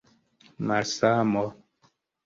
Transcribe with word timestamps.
malsamo 0.67 1.45